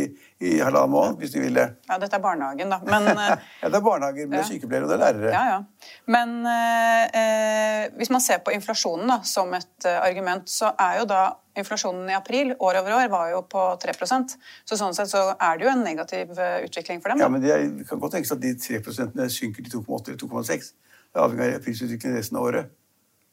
[0.47, 1.65] i halvannen måned hvis du vil det.
[1.89, 2.77] Ja, dette er barnehagen, da.
[2.87, 3.09] Men,
[3.61, 5.33] ja, det er barnehager men det er sykepleiere, og det er lærere.
[5.35, 5.89] Ja, ja.
[6.15, 11.09] Men eh, hvis man ser på inflasjonen da, som et uh, argument, så er jo
[11.11, 11.25] da
[11.59, 14.31] inflasjonen i april år over år var jo på 3%
[14.65, 17.19] Så sånn sett så er det jo en negativ utvikling for dem.
[17.19, 17.27] Da.
[17.27, 20.71] Ja, men det kan godt tenkes at de 3% synker til 2,8 eller 2,6.
[21.13, 22.71] Det avhenger av prisutviklingen resten av året.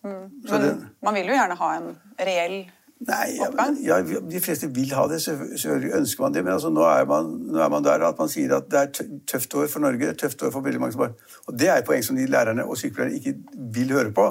[0.05, 0.27] Mm.
[0.51, 0.75] Men det,
[1.05, 2.59] man vil jo gjerne ha en reell
[3.01, 3.49] Nei, ja,
[3.81, 6.43] ja, De fleste vil ha det, selvfølgelig ønsker man det.
[6.45, 9.09] Men altså, nå, er man, nå, er man, der at man sier at det er
[9.31, 10.13] tøft år for Norge.
[10.21, 11.15] tøft år for veldig mange som har.
[11.47, 13.35] Og Det er et poeng som de lærerne og sykepleierne ikke
[13.73, 14.27] vil høre på.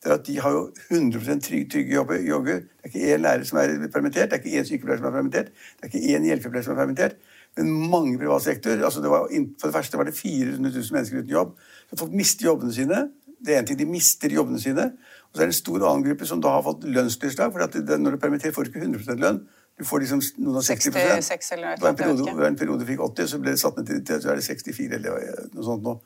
[0.00, 2.14] Det er at De har jo 100 trygge, trygge jobber.
[2.16, 5.16] Det er ikke én lærer som er permittert, det er ikke én sykepleier som er
[5.18, 7.16] permittert, det er ikke én hjelpepleier som er permittert.
[7.56, 8.70] Men mange privat sektor.
[8.70, 9.28] altså det var,
[9.60, 11.58] For det første var det 400 000 mennesker uten jobb.
[11.90, 13.08] Så folk mister jobbene sine.
[13.46, 14.92] Det er en ting, De mister jobbene sine.
[15.34, 17.52] Og så er det en stor annen gruppe som da har fått lønnstilslag.
[17.52, 19.40] for Når du permitterer, får du ikke 100% lønn.
[19.78, 21.88] Du får liksom noen og 60 66 eller noe.
[21.88, 24.38] En periode, en periode fikk 80, så ble det satt ned til, til så er
[24.38, 25.96] det 64 eller noe sånt nå.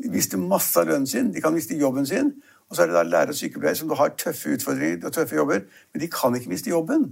[0.00, 2.32] De mister masse av lønnen sin, de kan miste jobben sin.
[2.70, 5.66] Og så er det da lærere og sykepleiere som har tøffe utfordringer og tøffe jobber,
[5.92, 7.10] men de kan ikke miste jobben.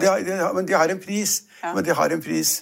[0.00, 1.42] De har, de har, men de har en pris.
[1.64, 1.74] Ja.
[1.74, 2.52] Men de har en pris.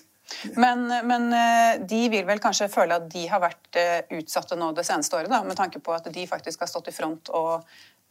[0.57, 4.73] Men, men, eh, de vil vel kanskje føle at de har vært eh, utsatte nå
[4.77, 7.53] det seneste året, da, med tanke på at de faktisk har stått i front og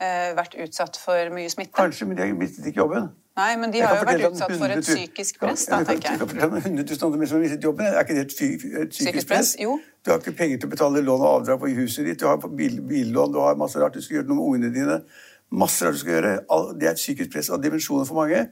[0.01, 1.75] uh, vært utsatt for mye smitte?
[1.77, 3.11] Kanskje, men de har mistet ikke jobben.
[3.39, 6.17] Nei, men de har jo vært utsatt for et psykisk press, da, tenker jeg.
[6.17, 7.87] Jeg kan fortelle om 100 000 andre som har mistet jobben.
[7.87, 8.33] Er ikke det et,
[8.81, 9.53] et psykisk press?
[9.61, 9.77] Jo.
[10.03, 12.41] Du har ikke penger til å betale lån og avdrag på huset ditt, du har
[12.41, 14.99] bil, billån, du har masse rart du skal gjøre noe med ungene dine.
[15.63, 16.35] Masse rart du skal gjøre.
[16.75, 18.43] Det er et psykisk press av dimensjoner for mange.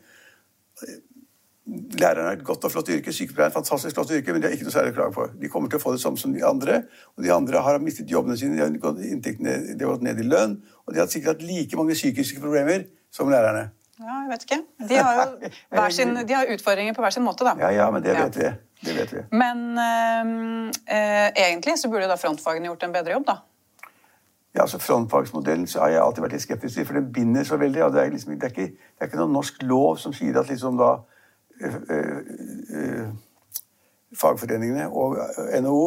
[2.00, 4.48] Læreren er et godt og flott yrke, sykepleieren er et fantastisk flott yrke, men de
[4.48, 5.26] har ikke noe særlig å klage på.
[5.42, 6.80] De kommer til å få det samme som de andre,
[7.18, 10.22] og de andre har mistet jobbene sine, de har gått, ned, de har gått ned
[10.22, 10.56] i lønn,
[10.88, 13.68] og de har sikkert hatt like mange psykiske problemer som lærerne.
[14.00, 14.60] Ja, jeg vet ikke.
[14.90, 15.36] De har
[15.76, 17.54] jo sin, de har utfordringer på hver sin måte, da.
[17.60, 18.50] Ja, ja, men det vet ja.
[18.50, 18.88] vi.
[18.88, 19.24] Det vet vi.
[19.36, 23.38] Men øh, øh, egentlig så burde da frontfagene gjort en bedre jobb, da?
[24.56, 27.58] Ja, altså Frontfagsmodellen så har jeg alltid vært litt skeptisk til, for den binder så
[27.58, 27.84] veldig.
[27.84, 30.40] og Det er, liksom, det er, ikke, det er ikke noen norsk lov som sier
[30.40, 30.96] at liksom da
[34.20, 35.18] fagforeningene og
[35.62, 35.84] NHO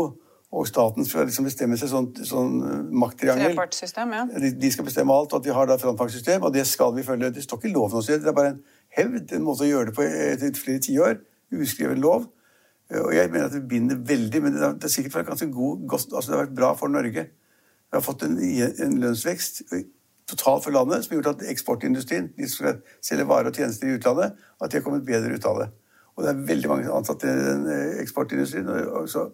[0.53, 2.59] og staten skal liksom bestemme seg sånn, sånn
[3.01, 3.55] makttriangel.
[3.57, 4.25] Ja.
[4.37, 7.05] De, de, skal bestemme alt, og at vi har da frontfagssystem, og det skal vi
[7.07, 7.31] følge.
[7.33, 8.21] Det står ikke i loven noe sted.
[8.21, 8.59] Det er bare en
[8.99, 11.23] hevd, en måte å gjøre det på etter flere tiår.
[11.57, 12.29] Uskreven lov.
[13.01, 16.13] Og jeg mener at det binder veldig, men det har sikkert vært ganske god, godt,
[16.13, 17.25] altså det har vært bra for Norge.
[17.33, 19.65] Vi har fått en, en lønnsvekst
[20.33, 23.89] totalt for landet, som har gjort at eksportindustrien, de som skal selge varer og tjenester
[23.89, 25.69] i utlandet, at de har kommet bedre ut av det.
[26.17, 28.69] Og det er veldig mange ansatte i den eh, eksportindustrien.
[28.69, 29.27] Og så,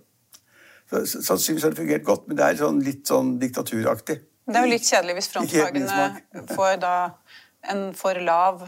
[0.91, 4.21] så, sannsynligvis har det fungert godt, men det er sånn, litt sånn diktaturaktig.
[4.49, 6.93] Det er jo litt kjedelig hvis frontfagene får da
[7.69, 8.63] en for lav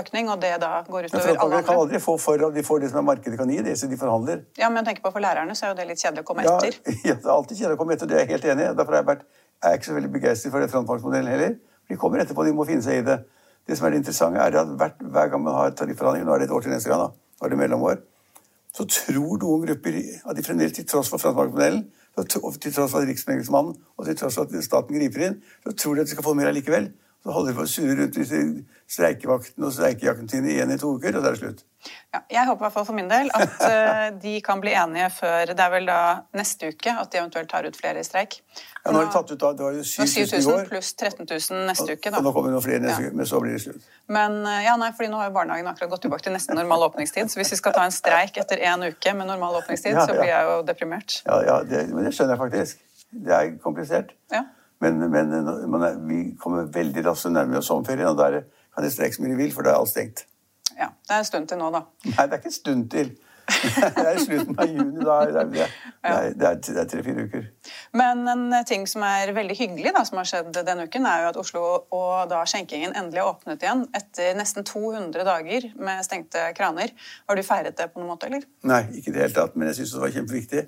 [0.00, 1.60] økning, og det da går utover alle andre.
[1.66, 4.44] kan aldri få for, de får det som markedet kan gi, det som de forhandler.
[4.58, 6.78] Ja, men tenk på For lærerne så er jo det litt kjedelig å komme etter.
[7.08, 8.74] Ja, det er alltid kjedelig å komme etter, det er jeg helt enig i.
[8.78, 9.26] Derfor har jeg vært
[9.60, 11.58] er ikke så veldig begeistret for det frontfagsmodellen heller.
[11.90, 13.18] De kommer etterpå, de må finne seg i det.
[13.66, 16.48] Det som er det interessante, er at hver, gang man har tarifforhandlinger, nå er det
[16.48, 18.00] et år til neste gang, da, nå er det mellomår,
[18.70, 21.84] så tror noen grupper at de fremdeles, til tross for franskmarkedsmodellen,
[22.30, 26.04] til tross for Riksmeglingsmannen og til tross for at staten griper inn, så tror de
[26.04, 26.90] at de skal få mer allikevel.
[27.20, 28.38] Så holder de på å surre rundt disse
[28.90, 31.66] streikevaktene og streikejakken sine igjen i to uker, og så er det slutt.
[32.12, 35.06] Ja, jeg håper i hvert fall for min del at uh, de kan bli enige
[35.16, 36.00] før Det er vel da
[36.36, 38.36] neste uke at de eventuelt tar ut flere i streik.
[38.82, 40.66] Ja, nå har de tatt ut, Det var jo 7000 i går.
[40.68, 42.10] pluss 13 000 neste uke.
[42.10, 42.20] Da.
[42.20, 43.08] Og nå kommer det noen flere neste ja.
[43.12, 43.88] uke, men så blir det slutt.
[44.12, 46.88] Men uh, ja, nei, fordi nå har jo barnehagen akkurat gått tilbake til nesten normal
[46.90, 47.32] åpningstid.
[47.32, 50.16] Så hvis vi skal ta en streik etter én uke med normal åpningstid, ja, så
[50.16, 51.20] blir jeg jo deprimert.
[51.28, 52.88] Ja, ja det, men det skjønner jeg faktisk.
[53.10, 54.16] Det er komplisert.
[54.32, 54.44] Ja.
[54.80, 58.42] Men, men er, vi kommer veldig raskt nærmere sommerferien, og der
[58.74, 60.24] kan det streke så mye de vil, for da er alt stengt.
[60.78, 61.82] Ja, Det er en stund til nå, da.
[62.06, 63.10] Nei, det er ikke en stund til.
[63.50, 65.04] det er i slutten av juni.
[65.04, 65.16] Da.
[65.26, 67.46] Det er, det er, er tre-fire uker.
[67.98, 71.30] Men en ting som er veldig hyggelig da, som har skjedd denne uken, er jo
[71.32, 76.46] at Oslo og da skjenkingen endelig har åpnet igjen etter nesten 200 dager med stengte
[76.56, 76.94] kraner.
[77.28, 78.46] Har du feiret det på noen måte, eller?
[78.70, 79.58] Nei, ikke i det hele tatt.
[79.58, 80.66] Men jeg syns det var kjempeviktig.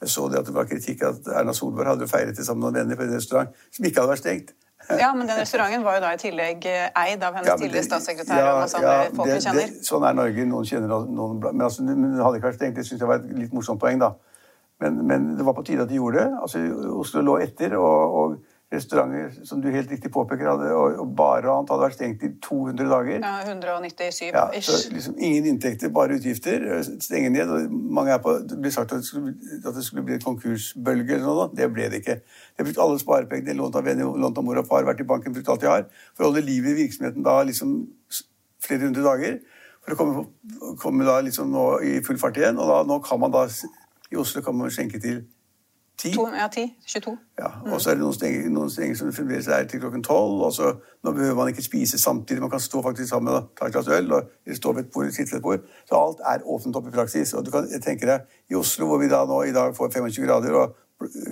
[0.00, 2.72] Jeg så det at det var kritikk at Erna Solberg hadde feiret det sammen med
[2.72, 4.52] noen venner på en restaurant som ikke hadde vært stengt.
[4.88, 8.38] Ja, men den restauranten var jo da i tillegg eid av hennes Ja, tidligere statssekretær
[8.38, 9.66] ja, og masse ja, andre folk det- kjenner.
[9.74, 10.46] det- sånn er Norge.
[10.46, 12.74] Noen kjenner noen Men, altså, men det hadde ikke vært stengt.
[12.76, 14.12] Det syns jeg var et litt morsomt poeng, da.
[14.80, 16.30] Men, men det var på tide at de gjorde det.
[16.40, 16.58] Altså,
[17.00, 18.38] Oslo lå etter, og, og
[18.72, 22.24] restauranter, som du helt riktig påpeker, hadde, og, og barer og annet hadde vært stengt
[22.26, 23.20] i 200 dager.
[23.24, 24.68] Ja, 197 Ja, ish.
[24.68, 26.66] så liksom Ingen inntekter, bare utgifter.
[27.00, 27.48] Stenge ned.
[27.48, 29.32] og mange er på, Det ble sagt at det skulle,
[29.64, 31.14] at det skulle bli en konkursbølge.
[31.16, 31.48] eller noe.
[31.56, 32.18] Det ble det ikke.
[32.20, 35.08] De har brukt alle sparepengene, lånt av venner, lånt av mor og far, vært i
[35.14, 37.88] banken, brukt alt de har, for å holde liv i virksomheten da liksom
[38.60, 39.40] flere hundre dager.
[39.80, 40.26] For å komme,
[40.76, 42.60] komme da liksom nå i full fart igjen.
[42.60, 43.46] Og da, nå kan man da
[44.12, 45.24] I Oslo kan man skjenke til
[45.98, 46.12] ti.
[46.14, 46.76] To, ja, 10.
[46.86, 47.18] 22.
[47.38, 48.02] Ja, og så er det
[48.52, 50.40] noen stenger som fremdeles er til klokken tolv.
[50.46, 53.66] og så Nå behøver man ikke spise samtidig, man kan stå faktisk sammen og ta
[53.66, 54.12] et glass øl.
[54.12, 55.58] og stå ved et bord, sitte ved et bord.
[55.88, 57.34] Så alt er åpent opp i praksis.
[57.34, 60.26] og du kan tenke deg, I Oslo, hvor vi da nå i dag får 25
[60.26, 60.76] grader og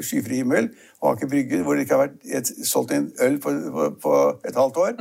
[0.01, 3.51] skyfri himmel, og Aker Brygge, hvor det ikke har vært et, solgt en øl på,
[3.51, 4.15] på, på
[4.47, 4.93] et halvt år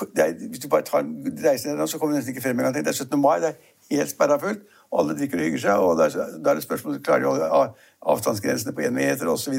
[0.00, 2.58] det er, Hvis du bare tar en reise ned, så kommer du nesten ikke frem
[2.58, 2.74] engang.
[2.74, 3.20] Det er 17.
[3.20, 3.52] mai, det er
[3.90, 5.82] helt sperra fullt, og alle drikker og hygger seg.
[5.84, 7.68] og Da er, er det spørsmål klarer de å holde
[8.14, 9.54] avstandsgrensene på én meter osv.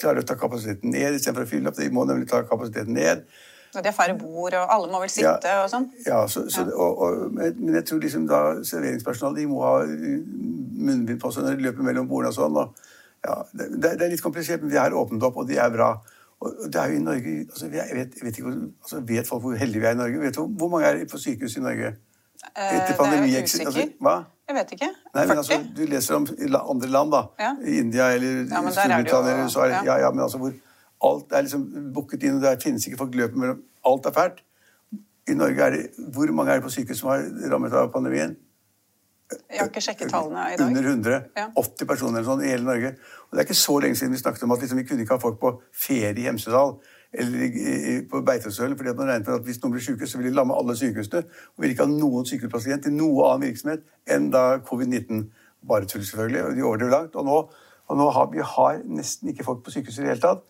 [0.00, 1.78] Klarer de å ta kapasiteten ned istedenfor å fylle opp?
[1.78, 3.24] De må nemlig ta kapasiteten ned.
[3.70, 5.84] Og de har færre bord, og alle må vel sitte og sånn.
[6.02, 11.20] Ja, så, så, Og, og, men jeg tror liksom da serveringspersonalet de må ha munnbind
[11.22, 12.58] på seg når de løper mellom bordene og sånn.
[12.64, 12.88] Og,
[13.22, 15.92] ja, det, det er litt komplisert, men vi har åpnet opp, og de er bra.
[16.40, 19.42] Og det er jo i Norge altså, jeg, vet, jeg vet ikke altså, vet folk
[19.44, 20.22] hvor heldige vi er i Norge?
[20.22, 21.92] Vet du, hvor mange er på sykehus i Norge?
[22.56, 23.66] Eh, Etter det er usikker.
[23.66, 23.96] altså, usikker.
[24.00, 24.14] hva?
[24.48, 24.88] Jeg vet ikke.
[25.14, 25.36] Nei, 40?
[25.38, 26.26] altså, Du leser om
[26.74, 27.22] andre land, da.
[27.38, 27.54] Ja.
[27.66, 29.64] I India eller Ja, men det Storbritannia eller USA.
[29.66, 29.82] ja.
[29.84, 29.98] Ja.
[29.98, 30.52] ja, men altså hvor
[31.02, 34.40] alt er liksom booket inn, og der finnes ikke folk løper mellom Alt er fælt.
[35.28, 37.22] I Norge er det Hvor mange er det på sykehus som har
[37.52, 38.36] rammet av pandemien?
[39.30, 40.66] Jeg har ikke sjekket tallene i dag.
[40.66, 41.22] Under 100.
[41.36, 41.46] Ja.
[41.56, 42.96] 80 personer eller sånn i hele Norge.
[43.30, 45.14] Og Det er ikke så lenge siden vi snakket om at liksom, vi kunne ikke
[45.14, 46.80] ha folk på ferie i Hemsedal
[47.12, 50.34] eller på Beitostølen, fordi man regnet med at hvis noen blir syke, så vil de
[50.34, 51.24] lamme alle sykehusene.
[51.56, 55.24] Og vil ikke ha noen sykehusplass igjen til noe annen virksomhet enn da covid-19.
[55.68, 56.44] Bare tull, selvfølgelig.
[56.44, 57.18] og De overdrev langt.
[57.18, 57.38] Og nå,
[57.90, 60.44] og nå har vi har nesten ikke folk på sykehuset i det hele tatt.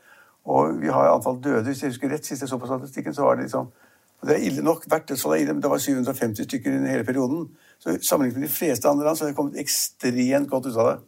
[0.51, 1.65] Og vi har antall døde.
[1.69, 3.73] Hvis jeg husker rett, sist jeg så på statistikken, så var det liksom
[4.21, 6.91] og Det er ille nok det, så er ille, men det var 750 stykker i
[6.91, 7.49] hele perioden.
[7.79, 10.91] Så Sammenlignet med de fleste andre land så har vi kommet ekstremt godt ut av
[10.91, 10.99] det.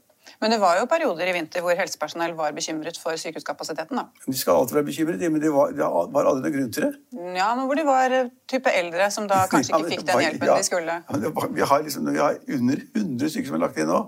[0.42, 4.00] Men det var jo perioder i vinter hvor helsepersonell var bekymret for sykehuskapasiteten.
[4.00, 4.08] da.
[4.26, 6.92] De skal alltid være bekymret, men det var, det var aldri noen grunn til det.
[7.38, 10.50] Ja, men hvor de var eh, type eldre som da kanskje ikke fikk den hjelpen
[10.50, 10.96] ja, de skulle.
[11.06, 14.02] ja, var- vi, har liksom, vi har under 100 stykker som er lagt inn nå.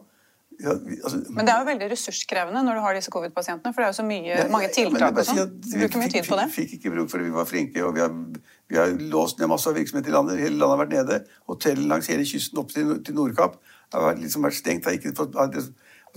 [0.62, 3.82] Ja, vi, altså, Men det er jo veldig ressurskrevende når du har disse covid-pasientene, for
[3.82, 5.54] det er jo så mye, ja, mange ja, tiltak og sånn.
[5.66, 6.44] vi bruker mye tid på det.
[6.54, 8.12] Fikk, fikk ikke bruk for det, vi var flinke, og vi har,
[8.70, 10.38] vi har låst ned masse av virksomhet i landet.
[10.42, 11.18] Hele landet har vært nede.
[11.50, 13.58] Hotellene langs hele kysten opp til, til Nordkapp
[13.94, 14.86] har vært, liksom vært stengt.
[14.86, 15.50] Har ikke fått, har,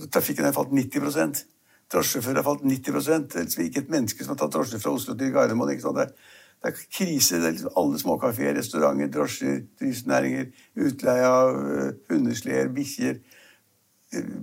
[0.06, 1.44] trafikken har falt 90%
[1.92, 4.92] Drosjesjåfører har falt 90 Det er liksom ikke et menneske som har tatt drosje fra
[4.92, 5.70] Oslo til Gardermoen.
[5.72, 5.96] ikke sant?
[5.96, 6.34] Det er,
[6.64, 7.38] det er krise.
[7.40, 13.22] Det er liksom alle småkafeer, restauranter, drosjer, turistnæringer, utleie av uh, hundesleder, bikkjer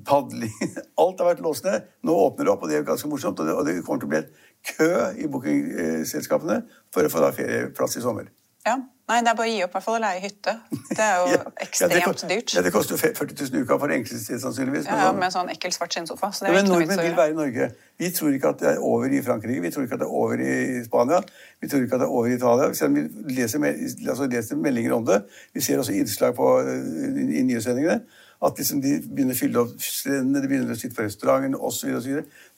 [0.05, 0.53] padling
[1.01, 1.85] Alt har vært låst ned.
[2.05, 3.39] Nå åpner det opp, og det er ganske morsomt.
[3.39, 4.31] Og det, og det kommer til å bli en
[4.65, 4.89] kø
[5.21, 6.59] i bookingselskapene
[6.93, 8.31] for å få da ferieplass i sommer.
[8.65, 8.75] Ja.
[9.05, 10.53] Nei, det er bare å gi opp, i hvert fall å leie hytte.
[10.89, 12.53] Det er jo Ja, ja, det ekstremt dyrt.
[12.57, 14.87] Ja, Det koster jo 40 000 i uka for enkelte steder, sannsynligvis.
[14.89, 16.31] Ja, men ja, sånn- med sånn ekkel svart skinnsofa.
[16.33, 17.67] Så det men nordmenn vil være i Norge.
[18.01, 20.17] Vi tror ikke at det er over i Frankrike, vi tror ikke at det er
[20.23, 21.21] over i Spania,
[21.61, 22.71] vi tror ikke at det er over i Italia.
[22.81, 22.97] Selv om
[23.29, 23.69] vi leser,
[24.09, 25.21] altså leser meldinger om det.
[25.53, 28.01] Vi ser også innslag på, eh, i, i nyhetssendingene.
[28.43, 31.87] At liksom de begynner å fylle opp strendene, de begynner å sitte på restauranten osv.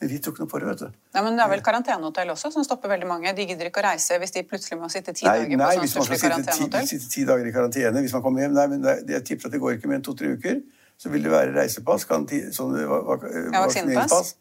[0.01, 0.67] Men vi ikke noe på det.
[0.71, 0.87] vet du.
[1.13, 3.33] Ja, men det er vel karantenehotell også som stopper veldig mange.
[3.37, 5.81] De gidder ikke å reise hvis de plutselig må sitte ti Nei, dager nei på
[5.85, 6.87] hvis sånn man skal nei, sitte ti, karantenehotell.
[6.89, 8.53] sitte ti dager i karantene hvis man kommer hjem.
[8.57, 10.59] Nei, men det, jeg tipper at det går ikke mer enn to-tre uker.
[10.97, 13.21] Så vil det være reisepass, sånn va- va-
[13.61, 14.33] vaksinepass.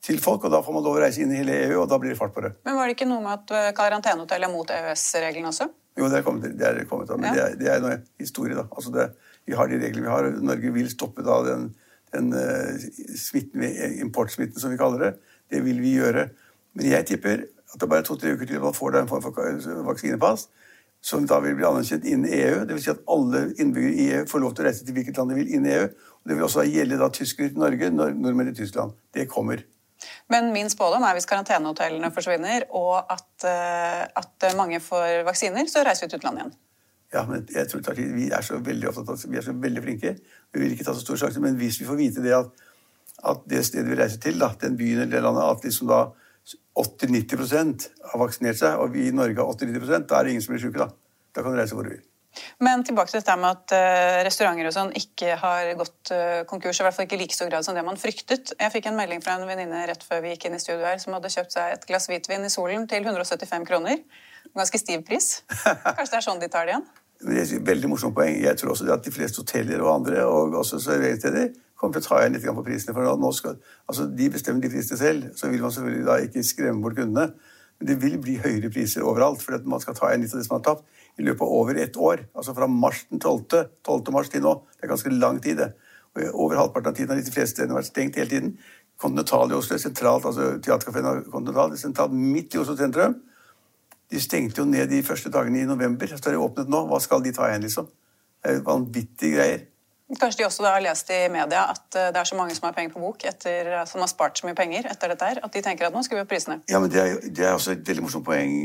[0.00, 0.44] til folk.
[0.48, 2.18] Og da får man lov å reise inn i hele EU, og da blir det
[2.18, 2.54] fart på det.
[2.64, 5.68] Men var det ikke noe med at eh, karantenehotell er mot EØS-reglene også?
[6.00, 7.32] Jo, det er kommet, det er kommet men Ja.
[7.34, 8.64] det, er, det er noe historie, da.
[8.72, 9.10] Altså det,
[9.46, 10.28] vi har de reglene vi har.
[10.44, 11.70] Norge vil stoppe da den,
[12.14, 12.84] den eh,
[13.18, 13.64] smitten,
[14.04, 15.12] importsmitten, som vi kaller det.
[15.50, 16.28] Det vil vi gjøre.
[16.78, 19.82] Men jeg tipper at det bare er to-tre uker til man får en form for
[19.86, 20.48] vaksinepass,
[21.02, 22.62] som da vil bli anerkjent innen EU.
[22.68, 25.32] Vil si at alle innbyggere i EU får lov til å reise til hvilket land
[25.32, 25.90] de vil innen EU.
[26.20, 28.96] Og det vil også gjelde da tyskere til Norge, nord nordmenn i Tyskland.
[29.14, 29.64] Det kommer.
[30.32, 35.84] Men min spådom er hvis karantenehotellene forsvinner, og at, eh, at mange får vaksiner, så
[35.84, 36.58] reiser vi til utlandet igjen.
[37.10, 38.12] Ja, men jeg tror tid.
[38.14, 40.14] Vi er så veldig opptatt av Vi er så veldig flinke.
[40.52, 41.42] Vi vil ikke ta så store sjanser.
[41.42, 42.52] Men hvis vi får vite det at,
[43.32, 46.04] at det stedet vi reiser til, da, den byen eller det landet, at liksom da
[46.78, 50.54] 80-90% har vaksinert seg, og vi i Norge har 80-90 da er det ingen som
[50.54, 50.88] blir syke, da.
[51.34, 52.06] Da kan du reise hvor du vil.
[52.62, 56.78] Men tilbake til dette med at uh, restauranter og sånn ikke har gått uh, konkurs.
[56.78, 58.54] I hvert fall ikke i like stor grad som det man fryktet.
[58.54, 61.00] Jeg fikk en melding fra en venninne rett før vi gikk inn i studio her,
[61.02, 63.98] som hadde kjøpt seg et glass hvitvin i solen til 175 kroner.
[64.54, 65.40] Ganske stiv pris.
[65.98, 66.86] Kanskje det er sånn de tar det igjen?
[67.20, 68.38] Det er veldig morsomt poeng.
[68.40, 72.06] Jeg tror også at de fleste hoteller og andre og også serveringssteder kommer til å
[72.06, 72.94] ta igjen litt på prisene.
[72.96, 73.56] for nå skal,
[73.88, 75.26] altså De bestemmer de prisene selv.
[75.36, 77.32] Så vil man selvfølgelig da ikke skremme bort kundene.
[77.78, 80.46] Men det vil bli høyere priser overalt, for man skal ta igjen litt av det
[80.46, 80.84] som har tapt
[81.18, 82.26] i løpet av over ett år.
[82.36, 83.64] Altså fra mars den 12.
[83.84, 84.12] 12.
[84.12, 84.54] mars til nå.
[84.76, 85.72] Det er ganske lang tid, det.
[86.16, 88.54] Og over halvparten av tiden har de fleste stedene vært stengt hele tiden.
[89.00, 93.16] Continental i Oslo er sentralt, altså Continental er sentralt midt i Oslo sentrum.
[94.10, 96.10] De stengte jo ned de første dagene i november.
[96.10, 96.84] Så er det åpnet nå.
[96.90, 97.90] Hva skal de ta igjen, liksom?
[98.40, 99.66] Det er vanvittige greier.
[100.18, 102.74] Kanskje de også har lest i media at eh, det er så mange som har
[102.74, 105.54] penger på bok, etter, eh, som har spart så mye penger etter dette her, at
[105.54, 106.56] de tenker at nå skal vi opp prisene.
[106.72, 108.56] Ja, men det er, det er også et veldig morsomt poeng,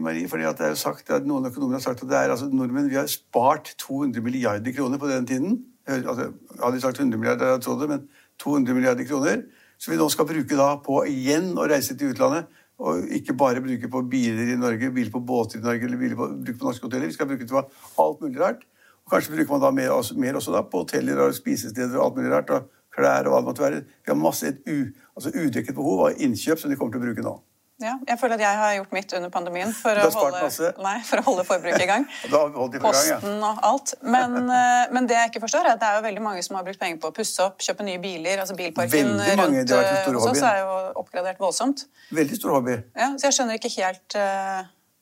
[0.00, 0.30] Marie.
[0.32, 2.48] fordi at det er jo sagt at Noen økonomer har sagt at det er altså
[2.48, 5.58] nordmenn vi har spart 200 milliarder kroner på den tiden.
[5.90, 6.30] Altså,
[6.62, 8.08] hadde de sagt 100 milliarder, jeg trodde, men
[8.40, 9.44] 200 milliarder kroner.
[9.80, 12.48] Som vi nå skal bruke da på igjen å reise til utlandet.
[12.80, 16.16] Og ikke bare bruke på biler i Norge, biler på båter i Norge eller biler
[16.16, 17.10] på, bruke på norske hoteller.
[17.10, 18.62] Vi skal bruke det på alt mulig rart.
[19.10, 22.20] Kanskje bruker man da mer, også, mer også da, på hoteller og spisesteder og alt
[22.20, 22.52] mulig rart.
[22.56, 23.84] og klær og hva det måtte være.
[24.04, 27.06] Vi har masse et u, altså udekket behov av innkjøp som de kommer til å
[27.08, 27.34] bruke nå.
[27.80, 31.22] Ja, jeg føler at jeg har gjort mitt under pandemien for, å holde, nei, for
[31.22, 32.02] å holde forbruket i gang.
[32.84, 33.94] Posten og alt.
[34.04, 36.58] Men, eh, men, det jeg ikke forstår, er at det er jo veldig mange som
[36.58, 38.42] har brukt penger på å pusse opp, kjøpe nye biler.
[38.42, 41.86] altså Bilparken rundt eh, hos oss er jo oppgradert voldsomt.
[42.12, 42.76] Veldig stor hobby.
[42.92, 44.60] Ja, Så jeg skjønner ikke helt uh,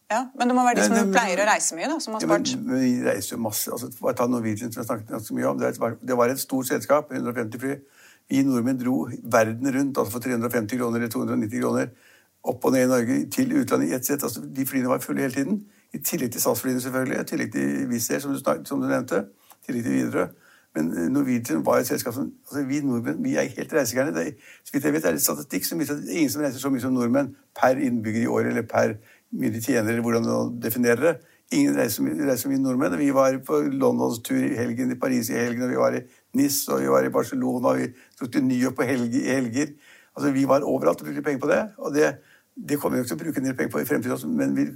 [0.09, 2.23] ja, Men det må være de som Nei, pleier å reise mye, da, som har
[2.23, 2.53] spart?
[2.55, 3.73] Ja, men, vi reiser jo masse.
[3.75, 5.59] altså Bare ta Norwegian, som jeg snakket ganske mye om.
[5.99, 7.81] Det var et stort selskap, 150 fly.
[8.29, 9.01] Vi nordmenn dro
[9.33, 11.91] verden rundt altså for 350 kroner eller 290 kroner
[12.45, 14.23] opp og ned i Norge til utlandet i ett sett.
[14.23, 15.63] Altså, de flyene var fulle hele tiden.
[15.95, 17.21] I tillegg til SAS-flyene, selvfølgelig.
[17.21, 19.25] I tillegg til Wizz Air, som, som, du nevnte.
[19.63, 20.29] I tillegg til Widerøe.
[20.77, 24.27] Men eh, Norwegian var et selskap som altså Vi nordmenn vi er helt reisegærne.
[24.65, 26.61] Så vidt jeg vet, er det statistikk som viser at det er ingen som reiser
[26.61, 28.99] så mye som nordmenn per innbygger i året eller per
[29.39, 31.15] mye de tjener, eller hvordan du definerer det.
[31.57, 32.99] Ingen reiser, som vi nordmenn.
[33.01, 36.03] Vi var på Londons tur i helgen, i Paris i helgen, og vi var i
[36.37, 37.89] Nis, og vi var i Barcelona, og vi
[38.21, 39.73] tok til New York på helger, helger.
[40.17, 41.63] Altså, Vi var overalt og brukte penger på det.
[41.79, 42.19] og det,
[42.59, 44.67] det kommer vi ikke til å bruke en del penger på i fremtiden, men vi,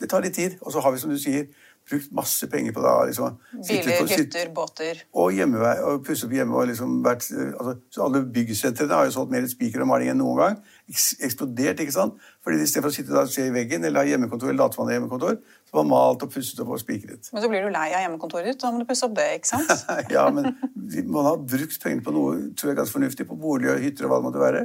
[0.00, 0.58] det tar litt tid.
[0.60, 1.46] Og så har vi, som du sier,
[1.88, 2.92] brukt masse penger på det.
[3.10, 5.00] Liksom, Biler, hytter, båter.
[5.16, 6.64] Og hjemmevei, og pusse opp hjemme.
[6.68, 10.42] liksom vært, altså, så Alle byggsentrene har jo solgt mer spiker og maling enn noen
[10.42, 10.58] gang.
[10.90, 12.20] Eksplodert, ikke sant?
[12.44, 14.86] Fordi i stedet for å sitte og se i veggen eller ha hjemmekontor, eller late
[14.92, 17.32] hjemmekontor, så var malt og pusset opp og spikret.
[17.32, 19.54] Men så blir du lei av hjemmekontoret ditt, da må du pusse opp det, ikke
[19.54, 19.88] sant?
[20.16, 20.52] ja, men
[21.08, 24.12] man har brukt pengene på noe tror jeg ganske fornuftig, på bolig og hytter og
[24.12, 24.64] hva det måtte være.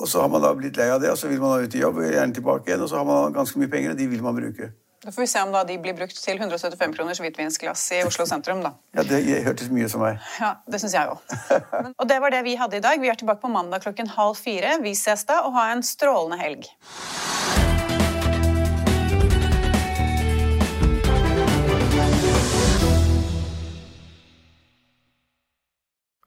[0.00, 1.74] Og så har man da blitt lei av det, og så vil man da ut
[1.76, 4.22] i jobb, gjerne tilbake igjen, og så har man ganske mye penger, og de vil
[4.24, 4.70] man bruke.
[5.00, 8.26] Da får vi se om da de blir brukt til 175 kroners hvitvinsglass i Oslo
[8.28, 8.60] sentrum.
[8.64, 8.74] da.
[8.96, 10.18] Ja, Det hørtes mye som meg.
[10.40, 11.92] Ja, Det syns jeg òg.
[11.98, 13.00] og det var det vi hadde i dag.
[13.00, 14.76] Vi er tilbake på mandag klokken halv fire.
[14.82, 16.68] Vi ses da, og ha en strålende helg.